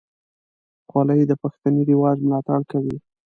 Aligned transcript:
خولۍ 0.89 1.21
د 1.27 1.31
پښتني 1.41 1.81
رواج 1.89 2.17
ملاتړ 2.27 2.59
کوي. 2.71 2.97